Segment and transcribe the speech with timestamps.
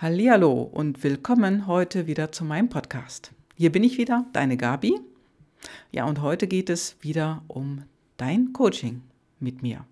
[0.00, 3.32] Hallihallo und willkommen heute wieder zu meinem Podcast.
[3.54, 4.98] Hier bin ich wieder, deine Gabi.
[5.92, 7.84] Ja, und heute geht es wieder um
[8.16, 9.02] dein Coaching
[9.40, 9.84] mit mir.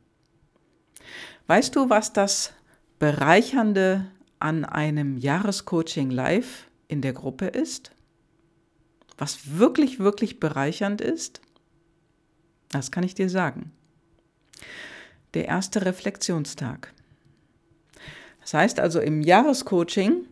[1.47, 2.55] Weißt du, was das
[2.99, 4.07] Bereichernde
[4.39, 7.93] an einem Jahrescoaching live in der Gruppe ist?
[9.19, 11.43] Was wirklich, wirklich bereichernd ist?
[12.71, 13.73] Das kann ich dir sagen.
[15.35, 16.95] Der erste Reflexionstag.
[18.49, 20.25] Das heißt also, im Jahrescoaching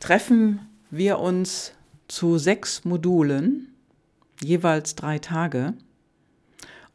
[0.00, 1.72] treffen wir uns
[2.08, 3.74] zu sechs Modulen,
[4.42, 5.72] jeweils drei Tage.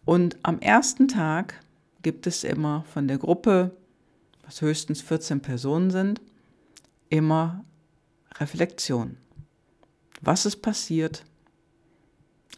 [0.05, 1.59] Und am ersten Tag
[2.03, 3.75] gibt es immer von der Gruppe,
[4.45, 6.21] was höchstens 14 Personen sind,
[7.09, 7.65] immer
[8.35, 9.17] Reflexion.
[10.21, 11.25] Was ist passiert?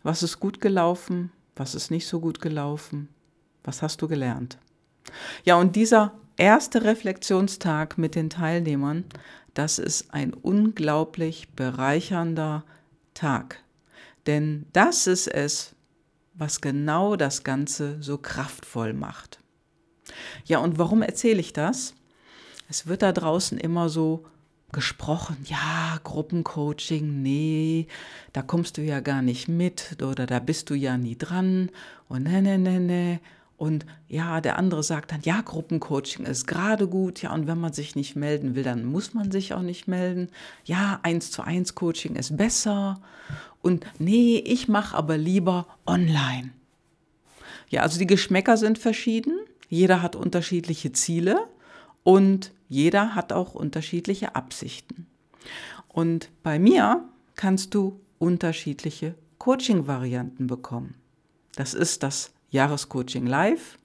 [0.04, 1.32] Was ist gut gelaufen?
[1.56, 3.08] Was ist nicht so gut gelaufen?
[3.64, 4.58] Was hast du gelernt?
[5.46, 9.06] Ja, und dieser erste Reflexionstag mit den Teilnehmern,
[9.54, 12.64] das ist ein unglaublich bereichernder
[13.14, 13.64] Tag.
[14.28, 15.76] Denn das ist es,
[16.34, 19.40] was genau das Ganze so kraftvoll macht.
[20.46, 21.94] Ja, und warum erzähle ich das?
[22.70, 24.26] Es wird da draußen immer so
[24.72, 27.88] gesprochen, ja, Gruppencoaching, nee,
[28.34, 31.72] da kommst du ja gar nicht mit oder da bist du ja nie dran
[32.10, 33.20] und ne, ne, ne, ne.
[33.58, 37.72] Und ja, der andere sagt dann, ja, Gruppencoaching ist gerade gut, ja, und wenn man
[37.72, 40.30] sich nicht melden will, dann muss man sich auch nicht melden.
[40.66, 43.00] Ja, eins zu eins Coaching ist besser.
[43.62, 46.52] Und nee, ich mache aber lieber online.
[47.70, 51.48] Ja, also die Geschmäcker sind verschieden, jeder hat unterschiedliche Ziele
[52.04, 55.08] und jeder hat auch unterschiedliche Absichten.
[55.88, 60.96] Und bei mir kannst du unterschiedliche Coaching-Varianten bekommen.
[61.56, 63.78] Das ist das Jahrescoaching live,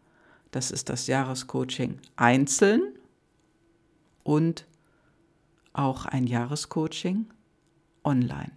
[0.53, 2.83] das ist das Jahrescoaching einzeln
[4.23, 4.67] und
[5.73, 7.27] auch ein Jahrescoaching
[8.05, 8.53] online.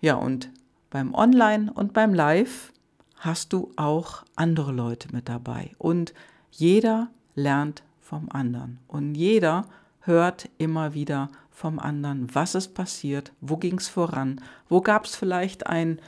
[0.00, 0.50] Ja, und
[0.88, 2.72] beim Online und beim Live
[3.16, 5.72] hast du auch andere Leute mit dabei.
[5.78, 6.14] Und
[6.50, 8.78] jeder lernt vom anderen.
[8.88, 9.66] Und jeder
[10.00, 15.14] hört immer wieder vom anderen, was ist passiert, wo ging es voran, wo gab es
[15.14, 16.00] vielleicht ein,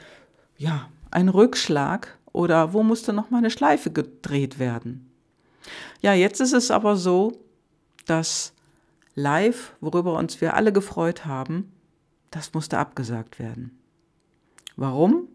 [0.57, 5.09] ja, ein Rückschlag oder wo musste noch mal eine Schleife gedreht werden?
[6.01, 7.39] Ja, jetzt ist es aber so,
[8.05, 8.53] dass
[9.15, 11.71] live, worüber uns wir alle gefreut haben,
[12.31, 13.79] das musste abgesagt werden.
[14.75, 15.27] Warum?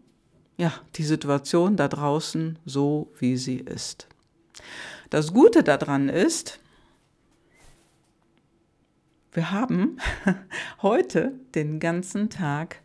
[0.57, 4.09] Ja, die Situation da draußen so, wie sie ist.
[5.09, 6.59] Das Gute daran ist,
[9.31, 9.97] wir haben
[10.81, 12.81] heute den ganzen Tag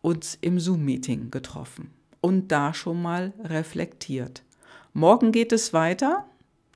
[0.00, 4.42] uns im Zoom-Meeting getroffen und da schon mal reflektiert.
[4.92, 6.26] Morgen geht es weiter,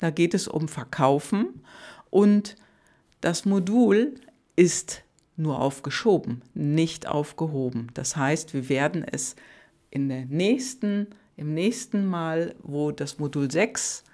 [0.00, 1.62] da geht es um Verkaufen
[2.10, 2.56] und
[3.20, 4.14] das Modul
[4.56, 5.03] ist
[5.36, 7.88] nur aufgeschoben, nicht aufgehoben.
[7.94, 9.36] Das heißt, wir werden es
[9.91, 14.04] in der nächsten, im nächsten Mal, wo das Modul 6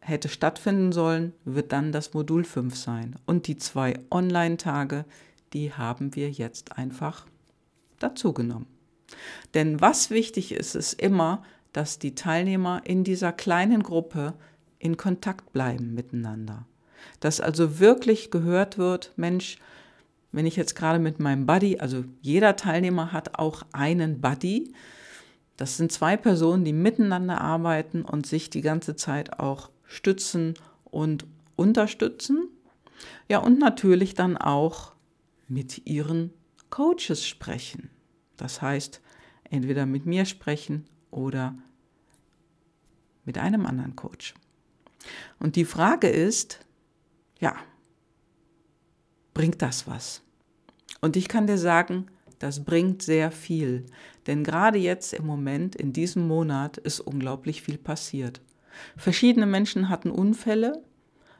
[0.00, 3.16] hätte stattfinden sollen, wird dann das Modul 5 sein.
[3.26, 5.04] Und die zwei Online-Tage,
[5.52, 7.26] die haben wir jetzt einfach
[7.98, 8.73] dazugenommen.
[9.54, 11.42] Denn was wichtig ist, ist immer,
[11.72, 14.34] dass die Teilnehmer in dieser kleinen Gruppe
[14.78, 16.66] in Kontakt bleiben miteinander.
[17.20, 19.58] Dass also wirklich gehört wird, Mensch,
[20.32, 24.72] wenn ich jetzt gerade mit meinem Buddy, also jeder Teilnehmer hat auch einen Buddy,
[25.56, 30.54] das sind zwei Personen, die miteinander arbeiten und sich die ganze Zeit auch stützen
[30.84, 31.26] und
[31.56, 32.48] unterstützen.
[33.28, 34.92] Ja, und natürlich dann auch
[35.48, 36.32] mit ihren
[36.70, 37.90] Coaches sprechen.
[38.36, 39.00] Das heißt,
[39.54, 41.54] entweder mit mir sprechen oder
[43.24, 44.34] mit einem anderen Coach.
[45.38, 46.60] Und die Frage ist,
[47.38, 47.56] ja,
[49.32, 50.22] bringt das was?
[51.00, 52.06] Und ich kann dir sagen,
[52.38, 53.86] das bringt sehr viel.
[54.26, 58.40] Denn gerade jetzt im Moment, in diesem Monat, ist unglaublich viel passiert.
[58.96, 60.82] Verschiedene Menschen hatten Unfälle,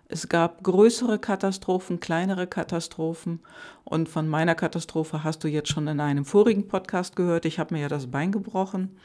[0.09, 3.41] es gab größere Katastrophen, kleinere Katastrophen.
[3.85, 7.47] Und von meiner Katastrophe hast du jetzt schon in einem vorigen Podcast gehört.
[7.47, 8.97] Ich habe mir ja das Bein gebrochen.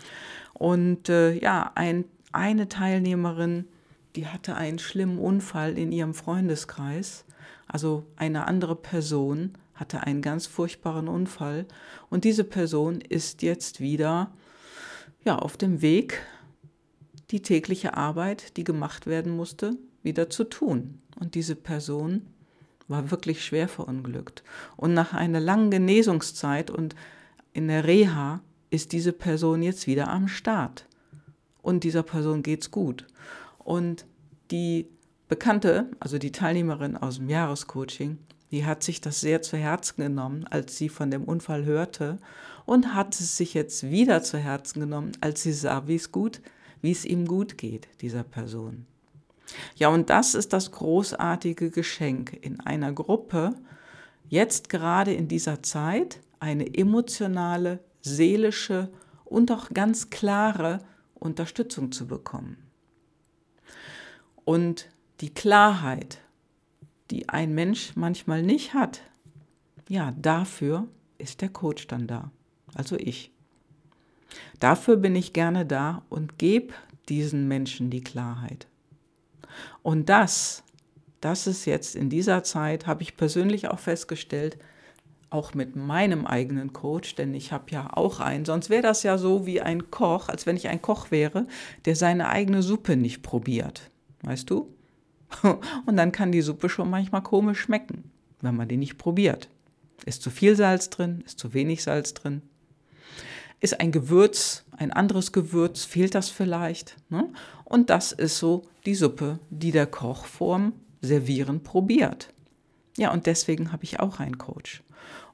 [0.54, 3.66] Und äh, ja, ein, eine Teilnehmerin,
[4.16, 7.26] die hatte einen schlimmen Unfall in ihrem Freundeskreis.
[7.68, 11.66] Also eine andere Person hatte einen ganz furchtbaren Unfall.
[12.10, 14.32] Und diese Person ist jetzt wieder
[15.24, 16.22] ja, auf dem Weg,
[17.32, 21.02] die tägliche Arbeit, die gemacht werden musste, wieder zu tun.
[21.20, 22.28] Und diese Person
[22.88, 24.44] war wirklich schwer verunglückt.
[24.76, 26.96] Und nach einer langen Genesungszeit und
[27.54, 30.86] in der Reha ist diese Person jetzt wieder am Start.
[31.62, 33.06] Und dieser Person geht's gut.
[33.60, 34.06] Und
[34.52, 34.88] die
[35.28, 38.18] Bekannte, also die Teilnehmerin aus dem Jahrescoaching,
[38.52, 42.18] die hat sich das sehr zu Herzen genommen, als sie von dem Unfall hörte
[42.66, 46.42] und hat es sich jetzt wieder zu Herzen genommen, als sie sah, wie es gut,
[46.82, 48.88] wie es ihm gut geht, dieser Person.
[49.76, 53.56] Ja, und das ist das großartige Geschenk in einer Gruppe,
[54.28, 58.90] jetzt gerade in dieser Zeit eine emotionale, seelische
[59.26, 60.80] und auch ganz klare
[61.16, 62.58] Unterstützung zu bekommen.
[64.46, 64.90] Und
[65.22, 66.20] die Klarheit,
[67.12, 69.02] die ein Mensch manchmal nicht hat,
[69.88, 70.88] ja, dafür
[71.18, 72.32] ist der Coach dann da,
[72.74, 73.32] also ich.
[74.60, 76.74] Dafür bin ich gerne da und gebe
[77.10, 78.68] diesen Menschen die Klarheit.
[79.82, 80.64] Und das,
[81.22, 84.58] das ist jetzt in dieser Zeit, habe ich persönlich auch festgestellt,
[85.30, 89.18] auch mit meinem eigenen Coach, denn ich habe ja auch einen, sonst wäre das ja
[89.18, 91.46] so wie ein Koch, als wenn ich ein Koch wäre,
[91.86, 93.92] der seine eigene Suppe nicht probiert.
[94.24, 94.74] Weißt du?
[95.86, 98.12] Und dann kann die Suppe schon manchmal komisch schmecken,
[98.42, 99.50] wenn man die nicht probiert.
[100.06, 102.42] Ist zu viel Salz drin, ist zu wenig Salz drin.
[103.60, 106.96] Ist ein Gewürz, ein anderes Gewürz, fehlt das vielleicht?
[107.10, 107.30] Ne?
[107.66, 112.34] Und das ist so die Suppe, die der Koch vorm Servieren probiert.
[112.98, 114.84] Ja, und deswegen habe ich auch einen Coach.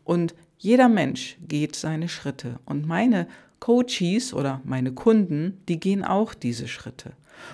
[0.03, 2.59] Und jeder Mensch geht seine Schritte.
[2.65, 3.27] Und meine
[3.59, 7.13] Coaches oder meine Kunden, die gehen auch diese Schritte.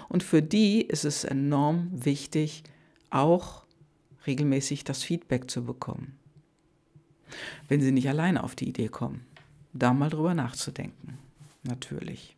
[0.09, 2.63] Und für die ist es enorm wichtig,
[3.09, 3.63] auch
[4.27, 6.18] regelmäßig das Feedback zu bekommen.
[7.68, 9.25] Wenn sie nicht alleine auf die Idee kommen,
[9.73, 11.18] da mal drüber nachzudenken.
[11.63, 12.35] Natürlich.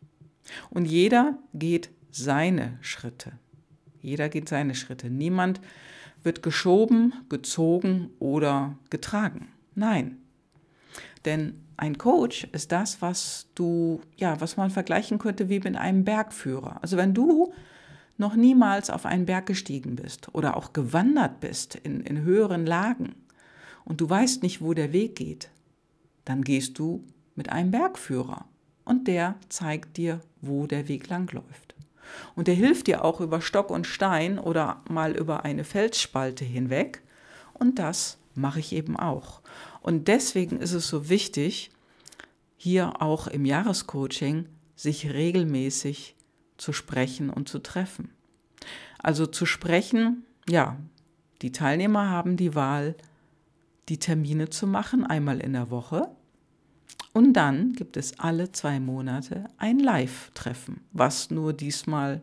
[0.70, 3.32] Und jeder geht seine Schritte.
[4.00, 5.10] Jeder geht seine Schritte.
[5.10, 5.60] Niemand
[6.22, 9.48] wird geschoben, gezogen oder getragen.
[9.74, 10.18] Nein.
[11.24, 16.04] Denn ein Coach ist das, was du, ja, was man vergleichen könnte wie mit einem
[16.04, 16.78] Bergführer.
[16.82, 17.52] Also wenn du
[18.16, 23.14] noch niemals auf einen Berg gestiegen bist oder auch gewandert bist in, in höheren Lagen
[23.84, 25.50] und du weißt nicht, wo der Weg geht,
[26.24, 27.04] dann gehst du
[27.34, 28.46] mit einem Bergführer
[28.84, 31.74] und der zeigt dir, wo der Weg langläuft.
[32.34, 37.02] Und der hilft dir auch über Stock und Stein oder mal über eine Felsspalte hinweg
[37.54, 39.40] und das mache ich eben auch.
[39.80, 41.70] Und deswegen ist es so wichtig,
[42.56, 44.46] hier auch im Jahrescoaching
[44.76, 46.16] sich regelmäßig
[46.56, 48.10] zu sprechen und zu treffen.
[48.98, 50.78] Also zu sprechen, ja,
[51.42, 52.94] die Teilnehmer haben die Wahl,
[53.88, 56.08] die Termine zu machen, einmal in der Woche.
[57.14, 62.20] Und dann gibt es alle zwei Monate ein Live-Treffen, was nur diesmal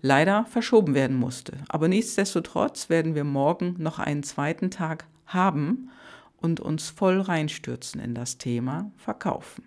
[0.00, 1.58] leider verschoben werden musste.
[1.68, 5.90] Aber nichtsdestotrotz werden wir morgen noch einen zweiten Tag haben
[6.38, 9.64] und uns voll reinstürzen in das Thema Verkaufen.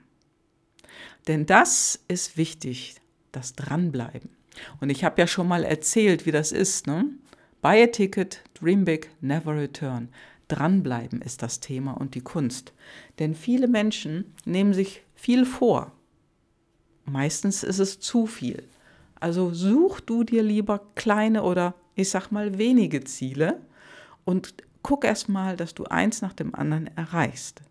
[1.27, 2.95] Denn das ist wichtig,
[3.31, 4.31] das Dranbleiben.
[4.79, 6.87] Und ich habe ja schon mal erzählt, wie das ist.
[6.87, 7.05] Ne?
[7.61, 10.09] Buy a ticket, dream big, never return.
[10.51, 12.73] Dranbleiben ist das Thema und die Kunst.
[13.19, 15.93] Denn viele Menschen nehmen sich viel vor.
[17.05, 18.67] Meistens ist es zu viel.
[19.19, 23.61] Also such du dir lieber kleine oder ich sag mal wenige Ziele
[24.25, 24.53] und
[24.83, 27.61] guck erst mal, dass du eins nach dem anderen erreichst.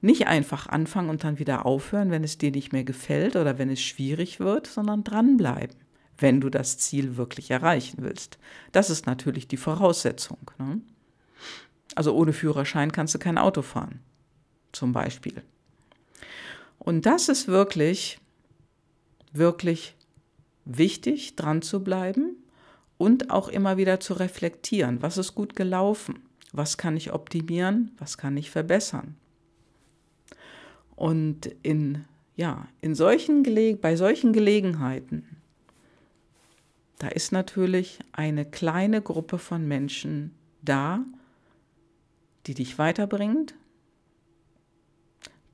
[0.00, 3.68] Nicht einfach anfangen und dann wieder aufhören, wenn es dir nicht mehr gefällt oder wenn
[3.68, 5.76] es schwierig wird, sondern dranbleiben,
[6.16, 8.38] wenn du das Ziel wirklich erreichen willst.
[8.70, 10.38] Das ist natürlich die Voraussetzung.
[10.58, 10.80] Ne?
[11.94, 14.00] Also ohne Führerschein kannst du kein Auto fahren,
[14.72, 15.42] zum Beispiel.
[16.78, 18.18] Und das ist wirklich,
[19.32, 19.94] wirklich
[20.64, 22.36] wichtig, dran zu bleiben
[22.98, 26.20] und auch immer wieder zu reflektieren, was ist gut gelaufen,
[26.52, 29.16] was kann ich optimieren, was kann ich verbessern.
[30.94, 32.04] Und in,
[32.36, 33.44] ja, in solchen
[33.80, 35.36] bei solchen Gelegenheiten,
[36.98, 41.04] da ist natürlich eine kleine Gruppe von Menschen da,
[42.48, 43.54] die dich weiterbringt,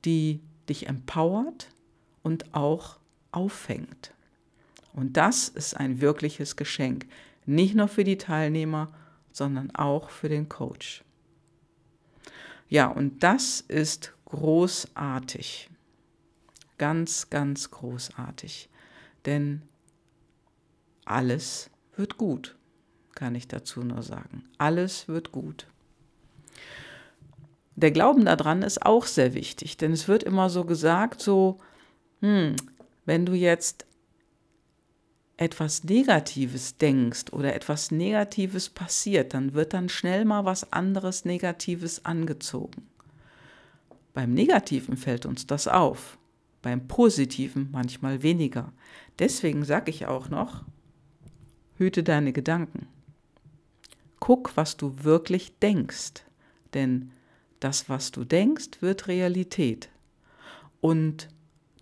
[0.05, 1.69] die dich empowert
[2.23, 2.97] und auch
[3.31, 4.13] auffängt.
[4.93, 7.05] Und das ist ein wirkliches Geschenk.
[7.45, 8.93] Nicht nur für die Teilnehmer,
[9.33, 11.03] sondern auch für den Coach.
[12.69, 15.69] Ja, und das ist großartig.
[16.77, 18.69] Ganz, ganz großartig.
[19.25, 19.63] Denn
[21.03, 22.55] alles wird gut,
[23.15, 24.45] kann ich dazu nur sagen.
[24.57, 25.67] Alles wird gut.
[27.75, 31.59] Der Glauben daran ist auch sehr wichtig, denn es wird immer so gesagt, so,
[32.21, 32.55] hm,
[33.05, 33.85] wenn du jetzt
[35.37, 42.05] etwas Negatives denkst oder etwas Negatives passiert, dann wird dann schnell mal was anderes Negatives
[42.05, 42.87] angezogen.
[44.13, 46.17] Beim Negativen fällt uns das auf,
[46.61, 48.71] beim Positiven manchmal weniger.
[49.19, 50.63] Deswegen sage ich auch noch,
[51.77, 52.87] hüte deine Gedanken.
[54.21, 56.23] Guck, was du wirklich denkst,
[56.73, 57.11] denn
[57.65, 59.89] das, was du denkst, wird Realität.
[60.81, 61.29] Und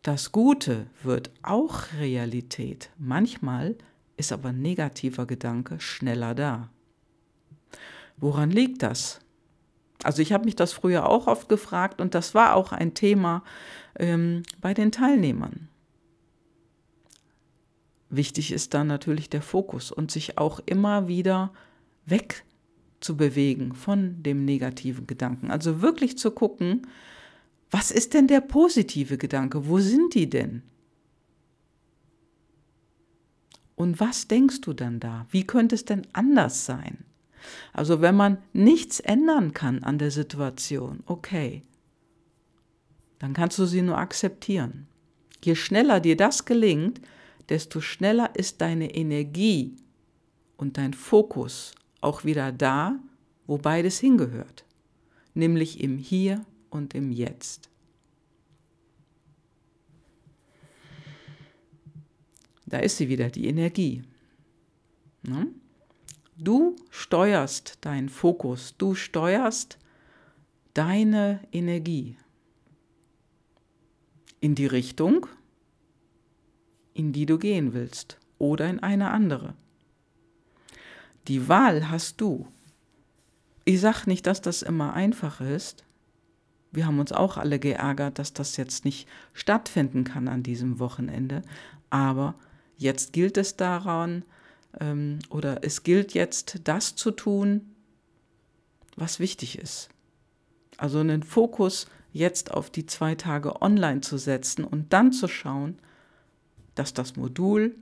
[0.01, 2.89] das Gute wird auch Realität.
[2.97, 3.75] Manchmal
[4.15, 6.69] ist aber negativer Gedanke schneller da.
[8.15, 9.19] Woran liegt das?
[10.03, 13.43] Also ich habe mich das früher auch oft gefragt und das war auch ein Thema
[13.99, 15.67] ähm, bei den Teilnehmern.
[18.09, 21.51] Wichtig ist dann natürlich der Fokus und sich auch immer wieder
[23.03, 25.51] wegzubewegen von dem negativen Gedanken.
[25.51, 26.87] Also wirklich zu gucken,
[27.69, 29.67] was ist denn der positive Gedanke?
[29.67, 30.63] Wo sind die denn?
[33.75, 35.25] Und was denkst du dann da?
[35.31, 37.05] Wie könnte es denn anders sein?
[37.73, 41.63] Also wenn man nichts ändern kann an der Situation, okay,
[43.19, 44.87] dann kannst du sie nur akzeptieren.
[45.43, 47.01] Je schneller dir das gelingt,
[47.49, 49.75] desto schneller ist deine Energie
[50.55, 52.99] und dein Fokus auch wieder da,
[53.47, 54.65] wo beides hingehört,
[55.33, 57.69] nämlich im Hier und im Jetzt.
[62.65, 64.03] Da ist sie wieder, die Energie.
[65.21, 65.47] Ne?
[66.37, 69.77] Du steuerst deinen Fokus, du steuerst
[70.73, 72.17] deine Energie
[74.39, 75.27] in die Richtung,
[76.93, 79.55] in die du gehen willst oder in eine andere.
[81.27, 82.47] Die Wahl hast du.
[83.65, 85.85] Ich sage nicht, dass das immer einfach ist.
[86.71, 91.43] Wir haben uns auch alle geärgert, dass das jetzt nicht stattfinden kann an diesem Wochenende.
[91.89, 92.35] Aber
[92.77, 94.25] jetzt gilt es daran,
[94.79, 97.73] ähm, oder es gilt jetzt das zu tun,
[98.95, 99.89] was wichtig ist.
[100.77, 105.79] Also einen Fokus jetzt auf die zwei Tage online zu setzen und dann zu schauen,
[106.75, 107.75] dass das Modul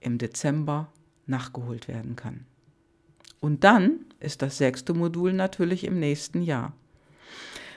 [0.00, 0.92] im Dezember
[1.28, 2.44] nachgeholt werden kann.
[3.40, 6.72] Und dann ist das sechste Modul natürlich im nächsten Jahr.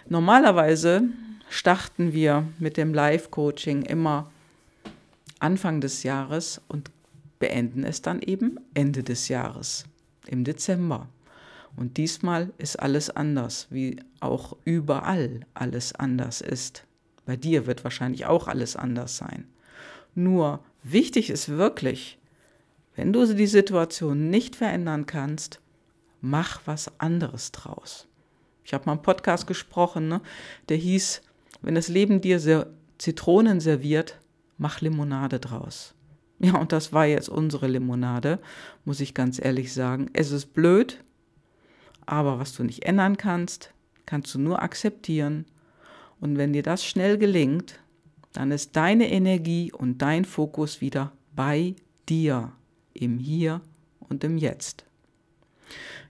[0.10, 1.03] Normalerweise
[1.50, 4.31] starten wir mit dem Live-Coaching immer
[5.39, 6.91] Anfang des Jahres und
[7.39, 9.86] beenden es dann eben Ende des Jahres,
[10.27, 11.08] im Dezember.
[11.75, 16.86] Und diesmal ist alles anders, wie auch überall alles anders ist.
[17.25, 19.46] Bei dir wird wahrscheinlich auch alles anders sein.
[20.15, 22.17] Nur wichtig ist wirklich,
[22.95, 25.60] wenn du die Situation nicht verändern kannst,
[26.21, 28.07] mach was anderes draus.
[28.63, 30.21] Ich habe mal einen Podcast gesprochen, ne,
[30.69, 31.21] der hieß,
[31.62, 32.67] wenn das Leben dir
[32.98, 34.19] Zitronen serviert,
[34.57, 35.95] mach Limonade draus.
[36.43, 38.39] Ja, und das war jetzt unsere Limonade,
[38.83, 40.10] muss ich ganz ehrlich sagen.
[40.13, 41.03] Es ist blöd,
[42.07, 43.75] aber was du nicht ändern kannst,
[44.07, 45.45] kannst du nur akzeptieren.
[46.19, 47.79] Und wenn dir das schnell gelingt,
[48.33, 51.75] dann ist deine Energie und dein Fokus wieder bei
[52.10, 52.51] dir,
[52.93, 53.62] im Hier
[54.00, 54.86] und im Jetzt.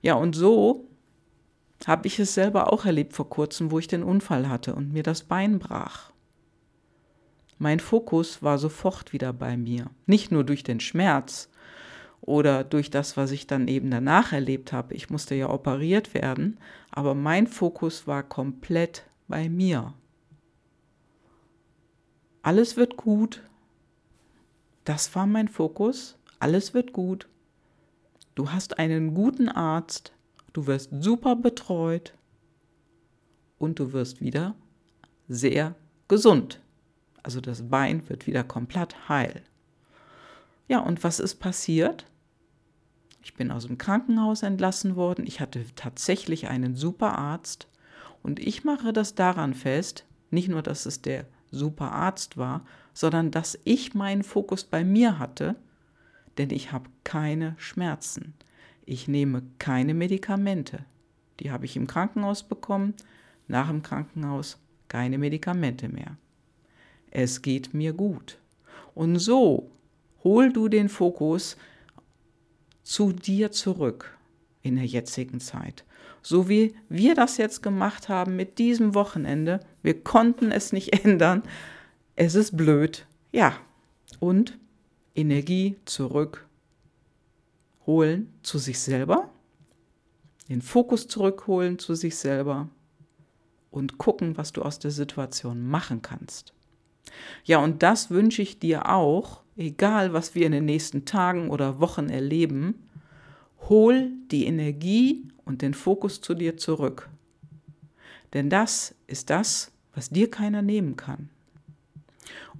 [0.01, 0.87] Ja, und so
[1.85, 5.03] habe ich es selber auch erlebt vor kurzem, wo ich den Unfall hatte und mir
[5.03, 6.11] das Bein brach.
[7.57, 11.49] Mein Fokus war sofort wieder bei mir, nicht nur durch den Schmerz
[12.21, 14.93] oder durch das, was ich dann eben danach erlebt habe.
[14.95, 16.59] Ich musste ja operiert werden,
[16.89, 19.93] aber mein Fokus war komplett bei mir
[22.41, 23.43] alles wird gut.
[24.83, 26.17] Das war mein Fokus.
[26.41, 27.27] Alles wird gut.
[28.33, 30.11] Du hast einen guten Arzt.
[30.53, 32.15] Du wirst super betreut.
[33.59, 34.55] Und du wirst wieder
[35.27, 35.75] sehr
[36.07, 36.59] gesund.
[37.21, 39.43] Also das Bein wird wieder komplett heil.
[40.67, 42.07] Ja, und was ist passiert?
[43.21, 45.27] Ich bin aus dem Krankenhaus entlassen worden.
[45.27, 47.67] Ich hatte tatsächlich einen super Arzt.
[48.23, 53.29] Und ich mache das daran fest, nicht nur, dass es der super Arzt war, sondern
[53.29, 55.55] dass ich meinen Fokus bei mir hatte,
[56.37, 58.33] denn ich habe keine Schmerzen.
[58.85, 60.85] Ich nehme keine Medikamente.
[61.39, 62.93] Die habe ich im Krankenhaus bekommen,
[63.47, 64.57] nach dem Krankenhaus
[64.87, 66.17] keine Medikamente mehr.
[67.09, 68.39] Es geht mir gut.
[68.93, 69.71] Und so
[70.23, 71.57] hol du den Fokus
[72.83, 74.17] zu dir zurück
[74.61, 75.85] in der jetzigen Zeit
[76.21, 79.59] so wie wir das jetzt gemacht haben mit diesem Wochenende.
[79.81, 81.43] Wir konnten es nicht ändern.
[82.15, 83.05] Es ist blöd.
[83.31, 83.53] Ja.
[84.19, 84.57] Und
[85.15, 86.45] Energie zurück
[87.85, 89.29] holen zu sich selber,
[90.49, 92.69] den Fokus zurückholen zu sich selber
[93.71, 96.53] und gucken, was du aus der Situation machen kannst.
[97.43, 101.79] Ja, und das wünsche ich dir auch, egal was wir in den nächsten Tagen oder
[101.79, 102.87] Wochen erleben,
[103.69, 107.09] hol die Energie und den Fokus zu dir zurück.
[108.33, 111.29] Denn das ist das, was dir keiner nehmen kann.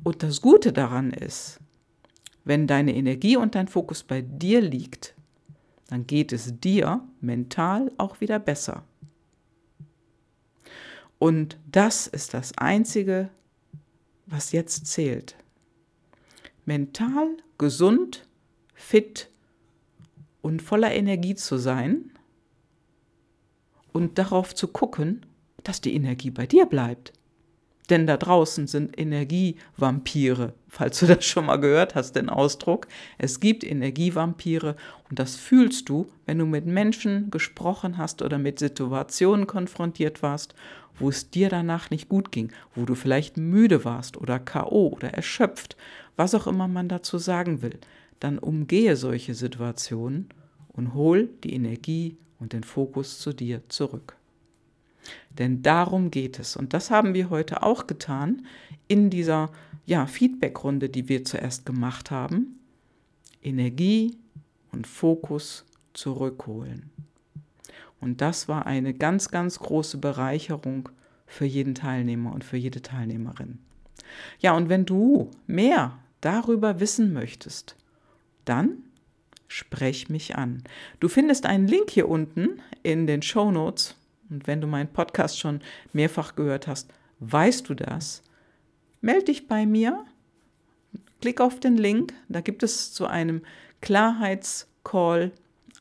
[0.04, 1.60] Und das Gute daran ist,
[2.44, 5.16] wenn deine Energie und dein Fokus bei dir liegt,
[5.88, 8.84] dann geht es dir mental auch wieder besser.
[11.20, 13.30] Und das ist das Einzige,
[14.26, 15.36] was jetzt zählt.
[16.66, 18.28] Mental gesund,
[18.74, 19.30] fit
[20.42, 22.12] und voller Energie zu sein
[23.94, 25.26] und darauf zu gucken,
[25.64, 27.14] dass die Energie bei dir bleibt.
[27.92, 32.88] Denn da draußen sind Energievampire, falls du das schon mal gehört hast, den Ausdruck.
[33.18, 34.78] Es gibt Energievampire
[35.10, 40.56] und das fühlst du, wenn du mit Menschen gesprochen hast oder mit Situationen konfrontiert warst,
[41.00, 45.10] wo es dir danach nicht gut ging, wo du vielleicht müde warst oder KO oder
[45.10, 45.76] erschöpft,
[46.16, 47.78] was auch immer man dazu sagen will.
[48.22, 50.30] Dann umgehe solche Situationen
[50.70, 54.16] und hol die Energie und den Fokus zu dir zurück.
[55.38, 56.56] Denn darum geht es.
[56.56, 58.46] Und das haben wir heute auch getan
[58.88, 59.52] in dieser
[59.86, 62.60] ja, Feedback-Runde, die wir zuerst gemacht haben.
[63.42, 64.18] Energie
[64.72, 66.90] und Fokus zurückholen.
[68.00, 70.90] Und das war eine ganz, ganz große Bereicherung
[71.28, 73.60] für jeden Teilnehmer und für jede Teilnehmerin.
[74.40, 77.76] Ja, und wenn du mehr darüber wissen möchtest,
[78.46, 78.84] dann
[79.48, 80.64] sprech mich an.
[81.00, 83.96] Du findest einen Link hier unten in den Show Notes
[84.32, 85.62] und wenn du meinen Podcast schon
[85.94, 88.24] mehrfach gehört hast, weißt du das.
[89.02, 90.06] Meld dich bei mir,
[91.20, 93.42] klick auf den Link, da gibt es zu einem
[93.82, 95.32] Klarheitscall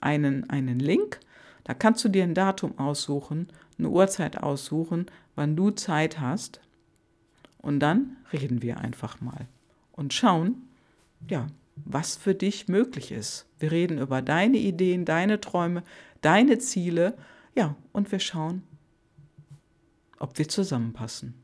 [0.01, 1.21] einen, einen Link.
[1.65, 6.61] Da kannst du dir ein Datum aussuchen, eine Uhrzeit aussuchen, wann du Zeit hast.
[7.59, 9.47] Und dann reden wir einfach mal
[9.93, 10.69] und schauen,
[11.29, 13.47] ja, was für dich möglich ist.
[13.59, 15.83] Wir reden über deine Ideen, deine Träume,
[16.23, 17.15] deine Ziele
[17.55, 18.63] ja, und wir schauen,
[20.19, 21.35] ob wir zusammenpassen.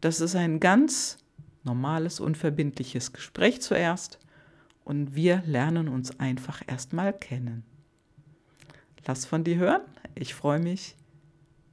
[0.00, 1.18] Das ist ein ganz
[1.64, 4.18] normales, unverbindliches Gespräch zuerst
[4.84, 7.64] und wir lernen uns einfach erstmal kennen.
[9.06, 9.82] Lass von dir hören,
[10.14, 10.96] ich freue mich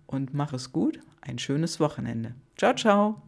[0.07, 0.99] und mach es gut.
[1.21, 2.35] Ein schönes Wochenende.
[2.57, 3.26] Ciao, ciao.